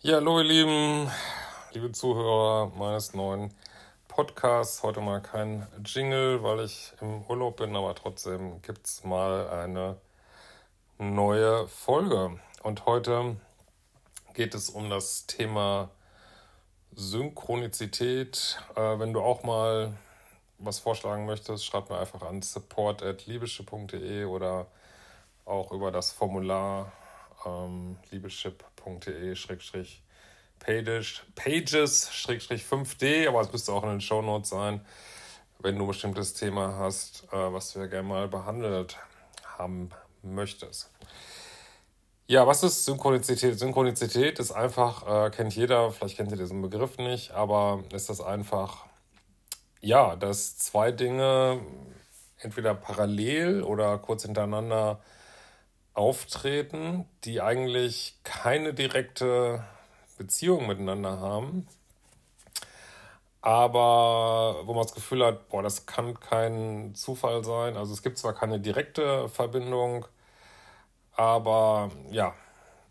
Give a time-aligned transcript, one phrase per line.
[0.00, 1.10] Ja, hallo ihr Lieben,
[1.72, 3.52] liebe Zuhörer meines neuen
[4.06, 4.84] Podcasts.
[4.84, 9.96] Heute mal kein Jingle, weil ich im Urlaub bin, aber trotzdem gibt es mal eine
[10.98, 12.38] neue Folge.
[12.62, 13.38] Und heute
[14.34, 15.90] geht es um das Thema
[16.94, 18.62] Synchronizität.
[18.76, 19.94] Äh, wenn du auch mal
[20.58, 24.68] was vorschlagen möchtest, schreib mir einfach an support.liebeschipp.de oder
[25.44, 26.92] auch über das Formular
[27.44, 28.77] ähm, liebeschip.de
[30.58, 34.80] pages, pages 5D, aber es müsste auch in den Show Notes sein,
[35.60, 38.96] wenn du ein bestimmtes Thema hast, äh, was ja gerne mal behandelt
[39.58, 39.90] haben
[40.22, 40.90] möchtest.
[42.26, 43.58] Ja, was ist Synchronizität?
[43.58, 48.20] Synchronizität ist einfach, äh, kennt jeder, vielleicht kennt ihr diesen Begriff nicht, aber ist das
[48.20, 48.84] einfach,
[49.80, 51.60] ja, dass zwei Dinge
[52.38, 55.00] entweder parallel oder kurz hintereinander
[55.98, 59.64] auftreten, die eigentlich keine direkte
[60.16, 61.66] Beziehung miteinander haben,
[63.40, 67.76] aber wo man das Gefühl hat, boah, das kann kein Zufall sein.
[67.76, 70.06] Also es gibt zwar keine direkte Verbindung,
[71.14, 72.34] aber ja,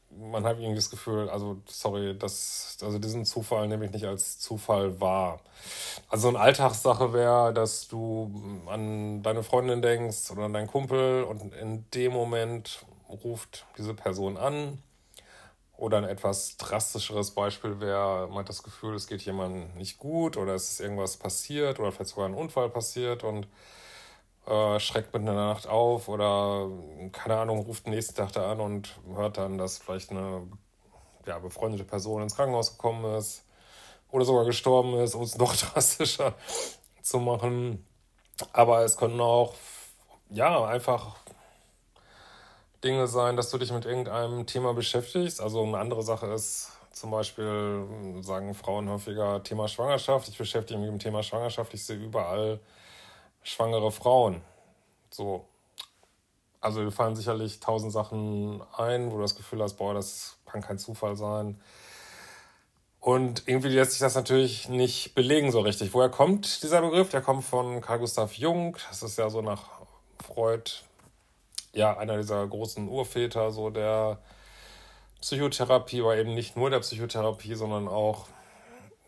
[0.09, 4.39] man hat irgendwie das Gefühl, also sorry, das, also diesen Zufall nehme ich nicht als
[4.39, 5.41] Zufall wahr.
[6.09, 11.53] Also eine Alltagssache wäre, dass du an deine Freundin denkst oder an deinen Kumpel und
[11.55, 14.81] in dem Moment ruft diese Person an.
[15.77, 20.36] Oder ein etwas drastischeres Beispiel wäre, man hat das Gefühl, es geht jemandem nicht gut
[20.36, 23.47] oder es ist irgendwas passiert oder vielleicht sogar ein Unfall passiert und
[24.47, 26.67] äh, schreckt in der Nacht auf oder,
[27.11, 30.47] keine Ahnung, ruft den nächsten Tag da an und hört dann, dass vielleicht eine
[31.28, 33.44] ja, befreundete Person ins Krankenhaus gekommen ist
[34.09, 36.33] oder sogar gestorben ist, um es noch drastischer
[37.03, 37.85] zu machen.
[38.53, 39.53] Aber es könnten auch,
[40.30, 41.17] ja, einfach
[42.83, 45.42] Dinge sein, dass du dich mit irgendeinem Thema beschäftigst.
[45.42, 47.86] Also eine andere Sache ist zum Beispiel,
[48.22, 50.28] sagen Frauen häufiger, Thema Schwangerschaft.
[50.28, 51.73] Ich beschäftige mich mit dem Thema Schwangerschaft.
[51.73, 52.59] Ich sehe überall
[53.44, 54.41] schwangere Frauen.
[55.09, 55.46] So.
[56.59, 60.62] Also dir fallen sicherlich tausend Sachen ein, wo du das Gefühl hast, boah, das kann
[60.62, 61.62] kein Zufall sein.
[63.00, 65.94] Und irgendwie lässt sich das natürlich nicht belegen so richtig.
[65.94, 67.09] Woher kommt dieser Begriff?
[67.09, 68.75] Der kommt von Carl Gustav Jung.
[68.90, 69.69] Das ist ja so nach
[70.22, 70.72] Freud
[71.77, 74.17] ja, einer dieser großen Urväter, so der
[75.21, 78.25] Psychotherapie, aber eben nicht nur der Psychotherapie, sondern auch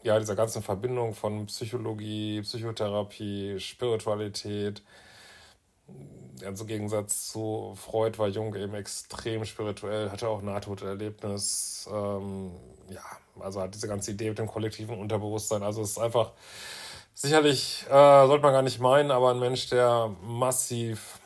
[0.03, 4.83] ja, dieser ganzen Verbindung von Psychologie, Psychotherapie, Spiritualität.
[6.45, 11.89] Also im Gegensatz zu Freud war Jung eben extrem spirituell, hatte auch Nahtoderlebnis.
[11.91, 12.51] Ähm,
[12.89, 13.01] ja,
[13.39, 15.63] also hat diese ganze Idee mit dem kollektiven Unterbewusstsein.
[15.63, 16.31] Also es ist einfach
[17.15, 21.18] sicherlich, äh, sollte man gar nicht meinen, aber ein Mensch, der massiv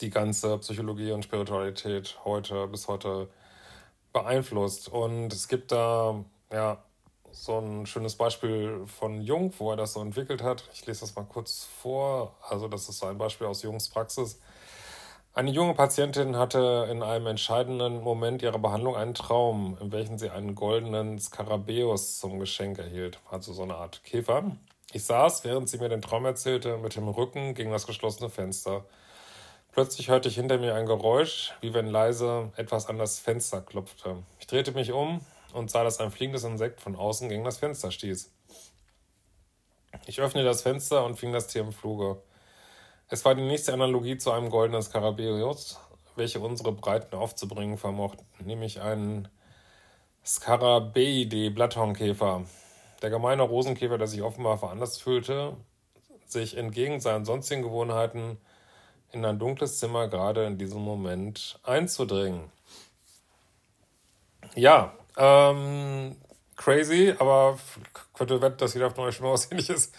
[0.00, 3.28] die ganze Psychologie und Spiritualität heute bis heute
[4.12, 4.88] beeinflusst.
[4.88, 6.82] Und es gibt da ja
[7.30, 10.68] so ein schönes Beispiel von Jung, wo er das so entwickelt hat.
[10.72, 12.34] Ich lese das mal kurz vor.
[12.48, 14.40] Also das ist so ein Beispiel aus Jungs Praxis.
[15.34, 20.30] Eine junge Patientin hatte in einem entscheidenden Moment ihrer Behandlung einen Traum, in welchem sie
[20.30, 24.56] einen goldenen Skarabäus zum Geschenk erhielt, also so eine Art Käfer.
[24.92, 28.84] Ich saß, während sie mir den Traum erzählte, mit dem Rücken gegen das geschlossene Fenster.
[29.78, 34.24] Plötzlich hörte ich hinter mir ein Geräusch, wie wenn leise etwas an das Fenster klopfte.
[34.40, 35.20] Ich drehte mich um
[35.52, 38.28] und sah, dass ein fliegendes Insekt von außen gegen das Fenster stieß.
[40.06, 42.20] Ich öffnete das Fenster und fing das Tier im Fluge.
[43.06, 45.78] Es war die nächste Analogie zu einem goldenen Skarabäus,
[46.16, 49.28] welche unsere Breiten aufzubringen vermochten, nämlich einen
[50.26, 52.42] Scarabeidae Blatthornkäfer.
[53.00, 55.56] Der gemeine Rosenkäfer, der sich offenbar veranlasst fühlte,
[56.26, 58.38] sich entgegen seinen sonstigen Gewohnheiten
[59.12, 62.50] in ein dunkles Zimmer gerade in diesem Moment einzudringen.
[64.54, 66.16] Ja, ähm,
[66.56, 67.58] crazy, aber
[68.14, 69.92] könnte wetten, dass jeder von euch schon mal was ähnliches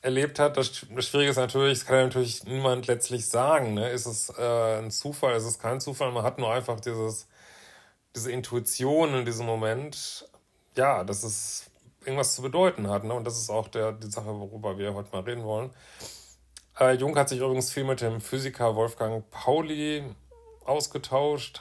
[0.00, 0.56] erlebt hat.
[0.56, 3.74] Das, Schwierige ist natürlich, es kann natürlich niemand letztlich sagen.
[3.74, 3.90] Ne?
[3.90, 6.12] Ist es äh, ein Zufall, ist es kein Zufall?
[6.12, 7.26] Man hat nur einfach dieses,
[8.14, 10.28] diese Intuition in diesem Moment,
[10.76, 13.04] ja, dass es irgendwas zu bedeuten hat.
[13.04, 13.12] Ne?
[13.12, 15.70] Und das ist auch der, die Sache, worüber wir heute mal reden wollen.
[16.80, 20.04] Äh, Jung hat sich übrigens viel mit dem Physiker Wolfgang Pauli
[20.64, 21.60] ausgetauscht.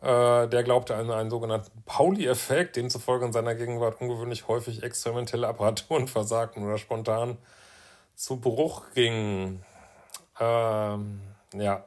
[0.00, 6.08] Äh, der glaubte an einen sogenannten Pauli-Effekt, demzufolge in seiner Gegenwart ungewöhnlich häufig experimentelle Apparaturen
[6.08, 7.38] versagten oder spontan
[8.16, 9.64] zu Bruch gingen.
[10.40, 11.20] Ähm,
[11.54, 11.84] ja.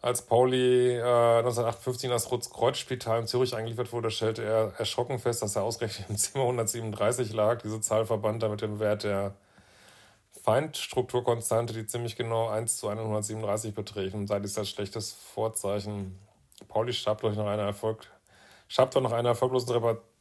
[0.00, 5.42] Als Pauli äh, 1958 in das Rotes-Kreuz-Spital in Zürich eingeliefert wurde, stellte er erschrocken fest,
[5.42, 7.60] dass er ausgerechnet im Zimmer 137 lag.
[7.60, 9.34] Diese Zahl verband er mit dem Wert der
[10.46, 16.16] Feindstrukturkonstante, die ziemlich genau 1 zu 137 beträgt und sei dies das schlechtes Vorzeichen.
[16.68, 17.74] Pauli starb durch noch eine
[18.68, 19.74] Schabt doch nach einer erfolglosen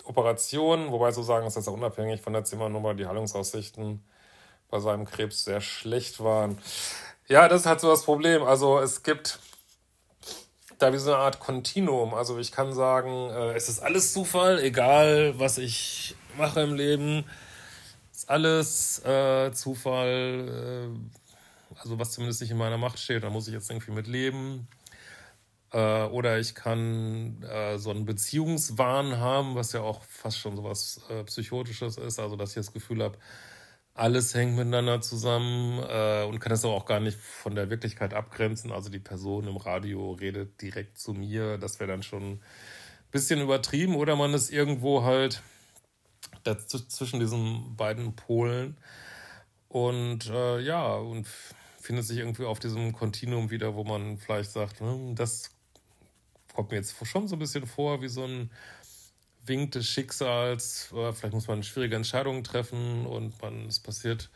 [0.03, 4.03] Operation, wobei zu sagen ist, dass er unabhängig von der Zimmernummer die Heilungsaussichten
[4.71, 6.57] bei seinem Krebs sehr schlecht waren.
[7.27, 8.41] Ja, das ist halt so das Problem.
[8.41, 9.39] Also es gibt
[10.79, 12.15] da wie so eine Art Kontinuum.
[12.15, 17.25] Also ich kann sagen, äh, es ist alles Zufall, egal was ich mache im Leben.
[18.27, 23.53] Alles äh, Zufall, äh, also was zumindest nicht in meiner Macht steht, da muss ich
[23.53, 24.67] jetzt irgendwie mit leben.
[25.71, 30.63] Äh, oder ich kann äh, so einen Beziehungswahn haben, was ja auch fast schon so
[30.63, 33.17] was äh, Psychotisches ist, also dass ich das Gefühl habe,
[33.95, 38.71] alles hängt miteinander zusammen äh, und kann das auch gar nicht von der Wirklichkeit abgrenzen.
[38.73, 41.57] Also die Person im Radio redet direkt zu mir.
[41.57, 42.41] Das wäre dann schon ein
[43.11, 43.95] bisschen übertrieben.
[43.95, 45.41] Oder man ist irgendwo halt
[46.45, 48.77] zwischen diesen beiden Polen.
[49.67, 51.27] Und äh, ja, und
[51.79, 55.51] findet sich irgendwie auf diesem Kontinuum wieder, wo man vielleicht sagt, hm, das
[56.53, 58.49] kommt mir jetzt schon so ein bisschen vor wie so ein
[59.45, 64.31] Wink des Schicksals, vielleicht muss man schwierige Entscheidungen treffen und man, es passiert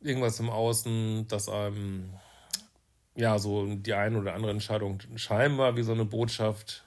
[0.00, 2.14] irgendwas im Außen, das einem
[3.14, 6.84] ja so die eine oder andere Entscheidung scheinbar wie so eine Botschaft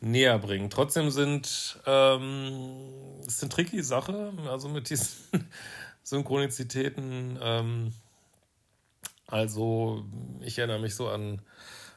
[0.00, 0.72] näher bringt.
[0.72, 2.88] Trotzdem sind ähm,
[3.20, 5.16] es ist eine tricky Sache, also mit diesen
[6.02, 7.38] Synchronizitäten.
[7.40, 7.92] Ähm,
[9.26, 10.04] also
[10.40, 11.42] ich erinnere mich so an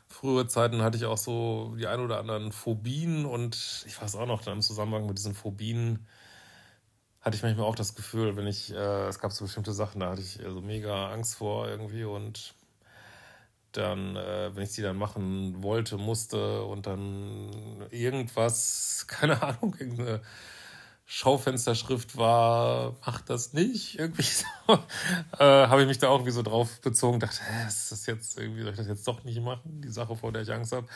[0.08, 4.28] frühere Zeiten hatte ich auch so die ein oder anderen Phobien und ich weiß auch
[4.28, 6.06] noch, dann im Zusammenhang mit diesen Phobien
[7.20, 10.12] hatte ich manchmal auch das Gefühl, wenn ich, äh, es gab so bestimmte Sachen, da
[10.12, 12.54] hatte ich so mega Angst vor irgendwie und
[13.78, 20.22] dann, äh, wenn ich die dann machen wollte, musste und dann irgendwas, keine Ahnung, irgendeine
[21.06, 24.00] Schaufensterschrift war, macht das nicht.
[24.00, 24.46] Irgendwie so.
[25.40, 28.38] Äh, habe ich mich da auch irgendwie so drauf bezogen, dachte, hä, ist das jetzt
[28.38, 30.88] irgendwie, soll ich das jetzt doch nicht machen, die Sache, vor der ich Angst habe.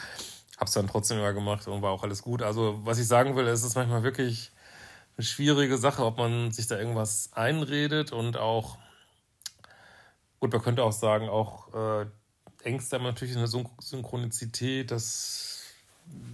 [0.57, 2.41] Hab's dann trotzdem immer gemacht und war auch alles gut.
[2.41, 4.51] Also, was ich sagen will, es ist manchmal wirklich
[5.17, 8.77] eine schwierige Sache, ob man sich da irgendwas einredet und auch,
[10.39, 12.05] gut, man könnte auch sagen, auch äh,
[12.67, 15.63] Ängste haben natürlich eine Synchronizität, dass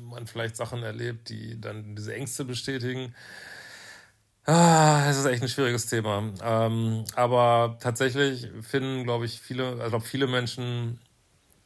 [0.10, 3.16] man vielleicht Sachen erlebt, die dann diese Ängste bestätigen.
[4.46, 6.34] Ah, ist echt ein schwieriges Thema.
[6.42, 11.00] Ähm, aber tatsächlich finden, glaube ich, viele, also viele Menschen,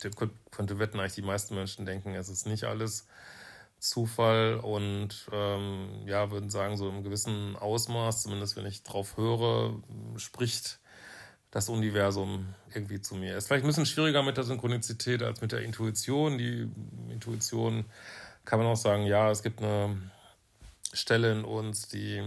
[0.03, 0.11] ich
[0.51, 3.07] könnte wetten, eigentlich die meisten Menschen denken, es ist nicht alles
[3.79, 9.81] Zufall und ähm, ja, würden sagen, so im gewissen Ausmaß, zumindest wenn ich drauf höre,
[10.17, 10.79] spricht
[11.51, 13.37] das Universum irgendwie zu mir.
[13.37, 16.37] Ist vielleicht ein bisschen schwieriger mit der Synchronizität als mit der Intuition.
[16.37, 16.69] Die
[17.09, 17.85] Intuition
[18.45, 19.97] kann man auch sagen, ja, es gibt eine
[20.93, 22.21] Stelle in uns, die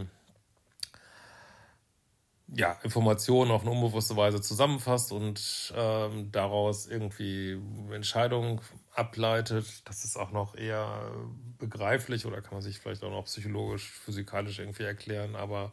[2.52, 7.60] ja, Informationen auf eine unbewusste Weise zusammenfasst und ähm, daraus irgendwie
[7.92, 8.60] Entscheidungen
[8.94, 9.88] ableitet.
[9.88, 11.12] Das ist auch noch eher
[11.58, 15.36] begreiflich oder kann man sich vielleicht auch noch psychologisch, physikalisch irgendwie erklären.
[15.36, 15.72] Aber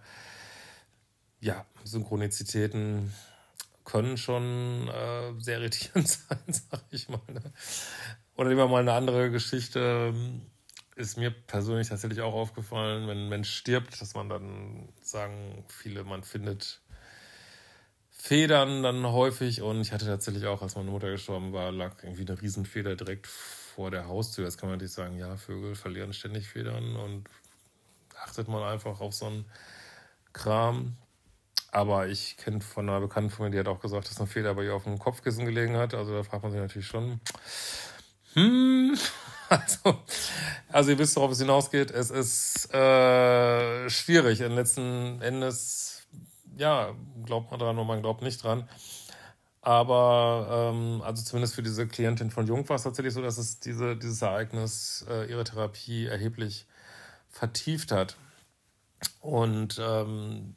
[1.39, 3.11] ja, Synchronizitäten
[3.87, 7.21] können schon äh, sehr irritierend sein, sag ich mal.
[7.31, 7.41] Ne?
[8.35, 10.13] Oder lieber mal eine andere Geschichte
[10.95, 16.03] ist mir persönlich tatsächlich auch aufgefallen, wenn ein Mensch stirbt, dass man dann sagen viele,
[16.03, 16.81] man findet
[18.09, 22.27] Federn dann häufig und ich hatte tatsächlich auch, als meine Mutter gestorben war, lag irgendwie
[22.27, 24.45] eine Riesenfeder direkt vor der Haustür.
[24.45, 27.29] Jetzt kann man natürlich sagen, ja, Vögel verlieren ständig Federn und
[28.19, 29.45] achtet man einfach auf so einen
[30.33, 30.97] Kram.
[31.71, 34.53] Aber ich kenne von einer Bekannten von mir, die hat auch gesagt, dass eine Feder
[34.55, 35.93] bei ihr auf dem Kopfkissen gelegen hat.
[35.93, 37.19] Also da fragt man sich natürlich schon,
[38.33, 38.97] hm,
[39.49, 39.97] Also,
[40.69, 41.91] also ihr wisst, worauf es hinausgeht.
[41.91, 44.41] Es ist äh, schwierig.
[44.41, 46.05] In letzten Endes,
[46.57, 46.93] ja,
[47.23, 48.67] glaubt man dran oder man glaubt nicht dran.
[49.61, 53.59] Aber ähm, also zumindest für diese Klientin von Jung war es tatsächlich so, dass es
[53.59, 56.67] diese, dieses Ereignis äh, ihre Therapie erheblich
[57.29, 58.17] vertieft hat.
[59.21, 60.55] Und ähm,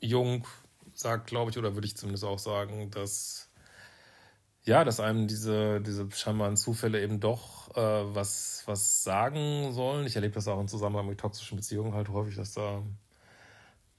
[0.00, 0.46] Jung
[0.94, 3.50] sagt, glaube ich, oder würde ich zumindest auch sagen, dass
[4.64, 10.06] ja, dass einem diese, diese scheinbaren Zufälle eben doch äh, was, was sagen sollen.
[10.06, 12.82] Ich erlebe das auch im Zusammenhang mit toxischen Beziehungen halt häufig, dass da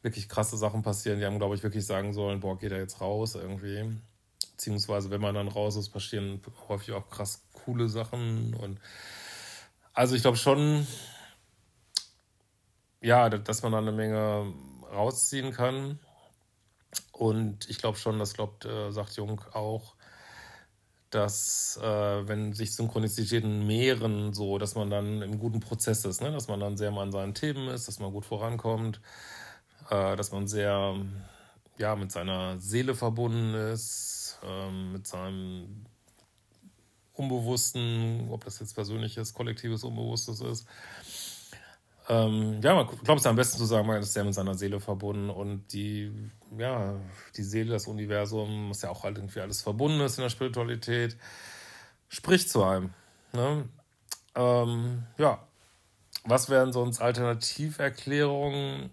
[0.03, 3.01] wirklich krasse Sachen passieren, die einem, glaube ich, wirklich sagen sollen, boah, geht er jetzt
[3.01, 3.97] raus irgendwie.
[4.51, 8.53] Beziehungsweise, wenn man dann raus ist, passieren häufig auch krass coole Sachen.
[8.53, 8.79] Und
[9.93, 10.85] also ich glaube schon,
[13.01, 14.53] ja, dass man da eine Menge
[14.91, 15.99] rausziehen kann.
[17.11, 19.95] Und ich glaube schon, das glaubt, äh, sagt Jung auch,
[21.09, 26.31] dass äh, wenn sich Synchronizitäten mehren, so, dass man dann im guten Prozess ist, ne?
[26.31, 29.01] dass man dann sehr mal an seinen Themen ist, dass man gut vorankommt,
[29.89, 30.95] äh, dass man sehr
[31.77, 35.85] ja, mit seiner Seele verbunden ist, äh, mit seinem
[37.13, 40.65] Unbewussten, ob das jetzt persönliches, kollektives Unbewusstes ist.
[42.09, 44.79] Ähm, ja, man glaubt es am besten zu sagen, man ist sehr mit seiner Seele
[44.79, 46.11] verbunden und die,
[46.57, 46.95] ja,
[47.37, 51.15] die Seele, das Universum, was ja auch halt irgendwie alles verbunden ist in der Spiritualität,
[52.09, 52.93] spricht zu einem.
[53.33, 53.69] Ne?
[54.35, 55.39] Ähm, ja,
[56.23, 58.89] was wären sonst Alternativerklärungen?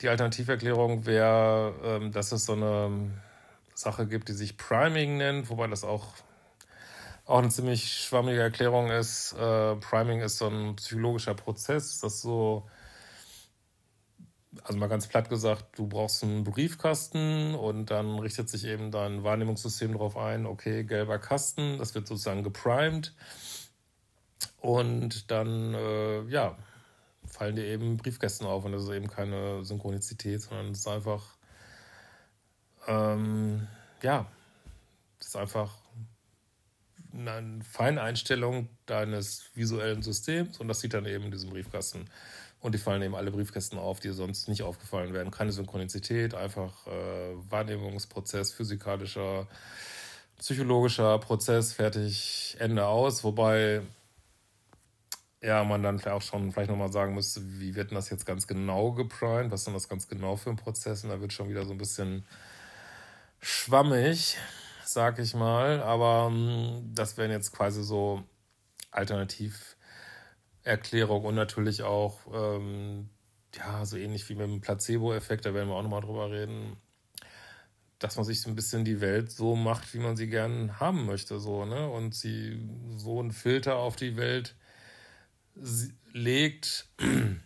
[0.00, 3.10] Die Alternativerklärung wäre, ähm, dass es so eine
[3.74, 6.06] Sache gibt, die sich Priming nennt, wobei das auch,
[7.30, 9.32] auch eine ziemlich schwammige Erklärung ist.
[9.34, 12.68] Äh, Priming ist so ein psychologischer Prozess, das so,
[14.64, 19.22] also mal ganz platt gesagt, du brauchst einen Briefkasten und dann richtet sich eben dein
[19.22, 23.14] Wahrnehmungssystem darauf ein, okay, gelber Kasten, das wird sozusagen geprimed.
[24.60, 26.56] Und dann, äh, ja,
[27.26, 31.36] fallen dir eben Briefkästen auf und das ist eben keine Synchronizität, sondern es ist einfach,
[32.88, 33.68] ähm,
[34.02, 34.26] ja,
[35.18, 35.80] das ist einfach
[37.14, 42.06] eine Feineinstellung deines visuellen Systems und das sieht dann eben in diesem Briefkasten.
[42.60, 45.30] Und die fallen eben alle Briefkästen auf, die sonst nicht aufgefallen wären.
[45.30, 46.90] Keine Synchronizität, einfach äh,
[47.48, 49.46] Wahrnehmungsprozess, physikalischer,
[50.38, 53.24] psychologischer Prozess, fertig, Ende aus.
[53.24, 53.80] Wobei
[55.42, 58.46] ja, man dann auch schon vielleicht nochmal sagen müsste, wie wird denn das jetzt ganz
[58.46, 59.50] genau geprimed?
[59.50, 61.02] Was ist denn das ganz genau für ein Prozess?
[61.02, 62.26] Und da wird schon wieder so ein bisschen
[63.40, 64.36] schwammig,
[64.92, 65.82] sag ich mal.
[65.82, 68.22] Aber ähm, das wären jetzt quasi so
[68.90, 73.10] Alternativerklärungen und natürlich auch, ähm,
[73.54, 76.76] ja, so ähnlich wie mit dem Placebo-Effekt, da werden wir auch nochmal drüber reden,
[77.98, 81.06] dass man sich so ein bisschen die Welt so macht, wie man sie gern haben
[81.06, 81.88] möchte, so, ne?
[81.88, 84.54] Und sie so einen Filter auf die Welt
[86.12, 86.88] legt,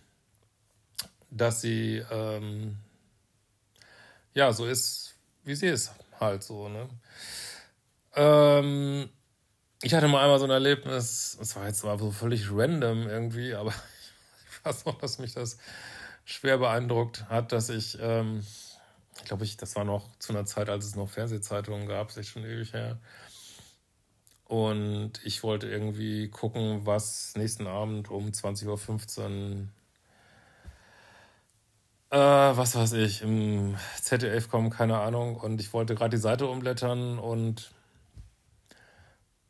[1.30, 2.78] dass sie ähm,
[4.34, 6.68] ja so ist, wie sie ist, halt so.
[6.68, 6.88] Ne?
[8.14, 9.08] Ähm,
[9.82, 13.54] ich hatte mal einmal so ein Erlebnis, das war jetzt zwar so völlig random irgendwie,
[13.54, 13.70] aber
[14.50, 15.58] ich weiß noch, dass mich das
[16.24, 18.44] schwer beeindruckt hat, dass ich, ähm,
[19.16, 22.28] ich glaube, ich, das war noch zu einer Zeit, als es noch Fernsehzeitungen gab, ist
[22.28, 22.98] schon ewig her.
[24.44, 29.68] Und ich wollte irgendwie gucken, was nächsten Abend um 20.15 Uhr,
[32.14, 32.16] äh,
[32.56, 35.36] was weiß ich, im ZDF kommt, keine Ahnung.
[35.36, 37.72] Und ich wollte gerade die Seite umblättern und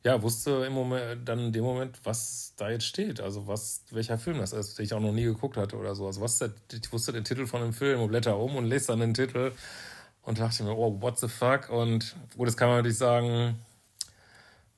[0.03, 3.21] ja, wusste im Moment, dann in dem Moment, was da jetzt steht.
[3.21, 6.07] Also was, welcher Film das ist, den ich auch noch nie geguckt hatte oder so.
[6.07, 8.89] Also was der, ich wusste den Titel von dem Film und blätter um und lese
[8.89, 9.53] dann den Titel
[10.23, 11.69] und dachte mir, oh, what the fuck?
[11.71, 13.59] Und gut, das kann man natürlich sagen,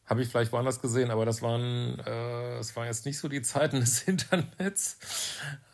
[0.06, 3.42] habe ich vielleicht woanders gesehen, aber das waren, äh, das waren jetzt nicht so die
[3.42, 4.98] Zeiten des Internets.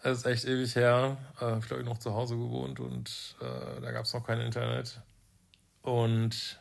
[0.02, 1.18] Das ist echt ewig her.
[1.40, 5.00] Äh, ich glaube, noch zu Hause gewohnt und äh, da gab es noch kein Internet.
[5.82, 6.58] Und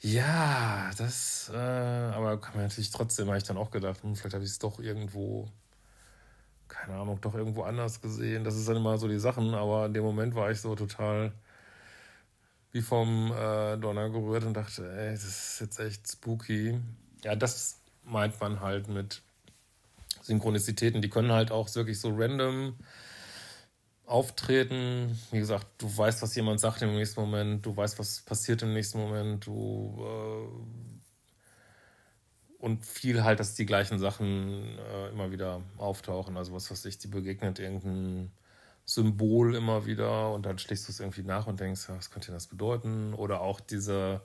[0.00, 4.34] ja, das, äh, aber kann man natürlich trotzdem, habe ich dann auch gedacht, hm, vielleicht
[4.34, 5.48] habe ich es doch irgendwo,
[6.68, 8.44] keine Ahnung, doch irgendwo anders gesehen.
[8.44, 11.32] Das ist dann immer so die Sachen, aber in dem Moment war ich so total
[12.72, 16.80] wie vom äh, Donner gerührt und dachte, ey, das ist jetzt echt spooky.
[17.24, 19.22] Ja, das meint man halt mit
[20.22, 21.02] Synchronizitäten.
[21.02, 22.74] Die können halt auch wirklich so random
[24.04, 25.18] auftreten.
[25.30, 28.72] Wie gesagt, du weißt, was jemand sagt im nächsten Moment, du weißt, was passiert im
[28.72, 30.98] nächsten Moment, du äh,
[32.58, 36.36] und viel halt, dass die gleichen Sachen äh, immer wieder auftauchen.
[36.36, 38.32] Also was weiß ich, die begegnet irgendein
[38.88, 42.46] Symbol immer wieder und dann schlägst du es irgendwie nach und denkst, was könnte das
[42.46, 43.12] bedeuten?
[43.12, 44.22] Oder auch diese,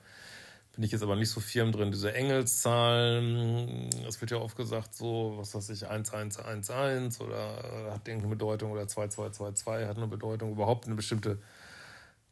[0.72, 4.94] bin ich jetzt aber nicht so firm drin, diese Engelszahlen, es wird ja oft gesagt,
[4.94, 10.86] so, was weiß ich, 1111 oder hat irgendeine Bedeutung oder 2222 hat eine Bedeutung, überhaupt
[10.86, 11.38] eine bestimmte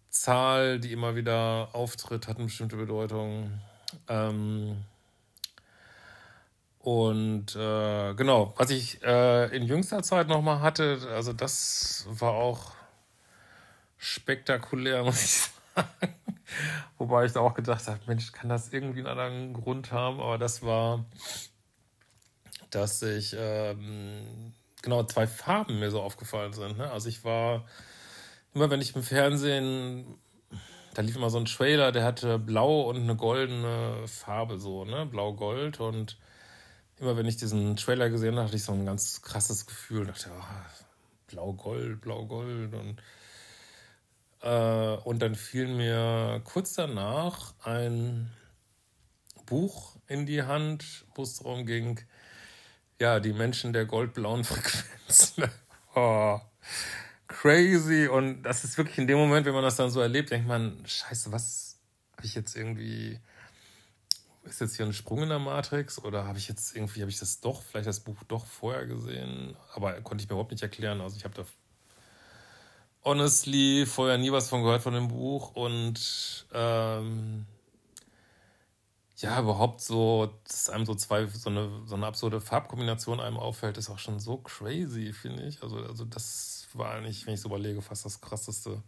[0.09, 3.61] Zahl, die immer wieder auftritt, hat eine bestimmte Bedeutung.
[4.09, 4.79] Ähm,
[6.83, 12.73] und äh, genau, was ich äh, in jüngster Zeit nochmal hatte, also das war auch
[13.99, 16.15] spektakulär, muss ich sagen.
[16.99, 20.21] Wobei ich da auch gedacht habe, Mensch, kann das irgendwie einen anderen Grund haben?
[20.21, 21.05] Aber das war,
[22.71, 26.79] dass ich ähm, genau zwei Farben mir so aufgefallen sind.
[26.79, 26.91] Ne?
[26.91, 27.65] Also ich war
[28.55, 30.19] immer, wenn ich im Fernsehen,
[30.95, 35.07] da lief immer so ein Trailer, der hatte blau und eine goldene Farbe so, ne,
[35.07, 36.19] blau-gold und
[37.03, 40.07] immer wenn ich diesen Trailer gesehen habe, hatte ich so ein ganz krasses Gefühl.
[40.07, 40.45] Dachte, oh,
[41.27, 42.73] blau-gold, blau-gold.
[42.73, 43.03] Und,
[44.41, 48.31] äh, und dann fiel mir kurz danach ein
[49.47, 52.01] Buch in die Hand, wo es darum ging,
[53.01, 55.35] ja, die Menschen der goldblauen Frequenz.
[55.97, 56.39] oh,
[57.27, 58.07] crazy.
[58.07, 60.87] Und das ist wirklich in dem Moment, wenn man das dann so erlebt, denkt man,
[60.87, 61.81] scheiße, was
[62.17, 63.19] habe ich jetzt irgendwie
[64.45, 67.19] ist jetzt hier ein Sprung in der Matrix oder habe ich jetzt irgendwie, habe ich
[67.19, 71.01] das doch, vielleicht das Buch doch vorher gesehen, aber konnte ich mir überhaupt nicht erklären.
[71.01, 71.45] Also ich habe da
[73.05, 77.47] honestly vorher nie was von gehört von dem Buch und ähm,
[79.17, 83.79] ja, überhaupt so, dass einem so zwei, so eine, so eine absurde Farbkombination einem auffällt,
[83.79, 85.63] ist auch schon so crazy, finde ich.
[85.63, 88.83] Also, also das war eigentlich, wenn ich so überlege, fast das krasseste,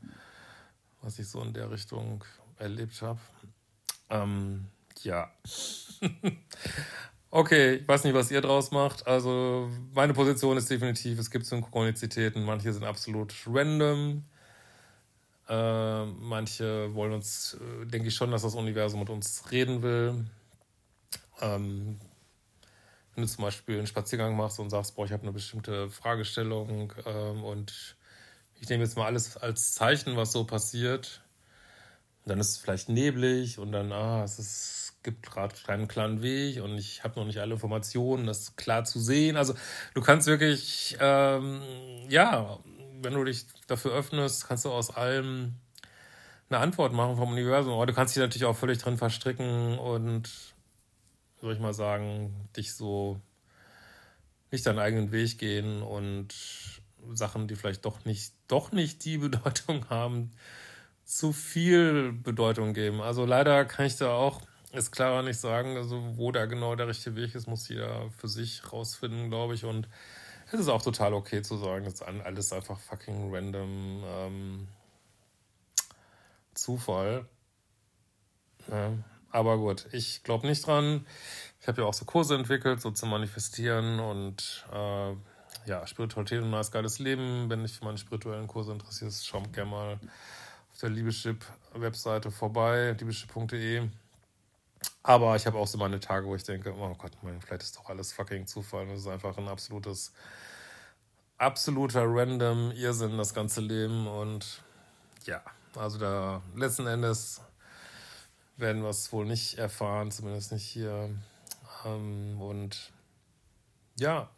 [1.02, 2.24] was ich so in der Richtung
[2.58, 3.20] erlebt habe.
[4.10, 4.66] Ähm,
[5.04, 5.30] ja.
[7.30, 9.06] okay, ich weiß nicht, was ihr draus macht.
[9.06, 14.24] Also, meine Position ist definitiv, es gibt Synchronizitäten, manche sind absolut random.
[15.48, 20.24] Äh, manche wollen uns, äh, denke ich schon, dass das Universum mit uns reden will.
[21.40, 22.00] Ähm,
[23.14, 26.92] wenn du zum Beispiel einen Spaziergang machst und sagst, boah, ich habe eine bestimmte Fragestellung
[27.06, 27.96] ähm, und
[28.60, 31.20] ich nehme jetzt mal alles als Zeichen, was so passiert,
[32.26, 36.60] dann ist es vielleicht neblig und dann, ah, es ist gibt gerade keinen klaren Weg
[36.60, 39.36] und ich habe noch nicht alle Informationen, das klar zu sehen.
[39.36, 39.54] Also
[39.94, 41.60] du kannst wirklich, ähm,
[42.08, 42.58] ja,
[43.02, 45.54] wenn du dich dafür öffnest, kannst du aus allem
[46.48, 47.74] eine Antwort machen vom Universum.
[47.74, 50.30] Aber du kannst dich natürlich auch völlig drin verstricken und,
[51.40, 53.20] soll ich mal sagen, dich so
[54.50, 56.34] nicht deinen eigenen Weg gehen und
[57.12, 60.32] Sachen, die vielleicht doch nicht, doch nicht die Bedeutung haben,
[61.14, 63.00] zu viel Bedeutung geben.
[63.00, 64.42] Also leider kann ich da auch
[64.72, 68.26] ist klar nicht sagen, also wo da genau der richtige Weg ist, muss jeder für
[68.26, 69.64] sich rausfinden, glaube ich.
[69.64, 69.88] Und
[70.48, 74.68] es ist auch total okay zu sagen, das ist alles einfach fucking random ähm,
[76.54, 77.26] Zufall.
[78.68, 78.92] Ja,
[79.30, 81.06] aber gut, ich glaube nicht dran.
[81.60, 85.12] Ich habe ja auch so Kurse entwickelt, so zu manifestieren und äh,
[85.66, 87.48] ja, Spiritualität und neues geiles Leben.
[87.48, 90.00] Wenn dich für meine spirituellen Kurse interessierst, schau gerne mal
[90.74, 93.88] auf der Liebeschip-Webseite vorbei, liebeschip.de.
[95.04, 97.88] Aber ich habe auch so meine Tage, wo ich denke, oh Gott, vielleicht ist doch
[97.88, 98.88] alles fucking Zufall.
[98.88, 100.12] Das ist einfach ein absolutes,
[101.38, 104.08] absoluter random Irrsinn, das ganze Leben.
[104.08, 104.64] Und
[105.26, 105.42] ja,
[105.76, 107.40] also da letzten Endes
[108.56, 111.08] werden wir es wohl nicht erfahren, zumindest nicht hier.
[111.84, 112.92] Ähm, und
[113.96, 114.28] ja,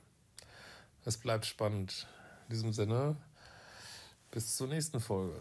[1.07, 2.07] es bleibt spannend.
[2.49, 3.17] In diesem Sinne,
[4.31, 5.41] bis zur nächsten Folge.